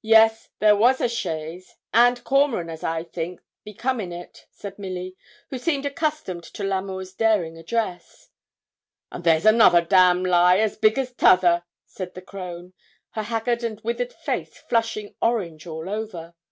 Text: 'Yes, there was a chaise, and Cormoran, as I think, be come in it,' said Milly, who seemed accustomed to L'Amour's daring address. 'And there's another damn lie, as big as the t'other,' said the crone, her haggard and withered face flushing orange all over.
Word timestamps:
'Yes, 0.00 0.48
there 0.58 0.74
was 0.74 1.00
a 1.00 1.08
chaise, 1.08 1.76
and 1.94 2.24
Cormoran, 2.24 2.68
as 2.68 2.82
I 2.82 3.04
think, 3.04 3.40
be 3.62 3.72
come 3.74 4.00
in 4.00 4.10
it,' 4.10 4.48
said 4.50 4.76
Milly, 4.76 5.14
who 5.50 5.58
seemed 5.58 5.86
accustomed 5.86 6.42
to 6.42 6.64
L'Amour's 6.64 7.12
daring 7.12 7.56
address. 7.56 8.30
'And 9.12 9.22
there's 9.22 9.46
another 9.46 9.80
damn 9.80 10.24
lie, 10.24 10.58
as 10.58 10.76
big 10.76 10.98
as 10.98 11.10
the 11.10 11.14
t'other,' 11.14 11.62
said 11.86 12.14
the 12.14 12.22
crone, 12.22 12.72
her 13.10 13.22
haggard 13.22 13.62
and 13.62 13.80
withered 13.82 14.12
face 14.12 14.58
flushing 14.58 15.14
orange 15.20 15.64
all 15.64 15.88
over. 15.88 16.34